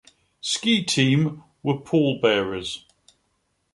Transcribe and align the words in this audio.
Ski 0.41 0.83
Team 0.83 1.43
were 1.61 1.77
pallbearers. 1.77 2.85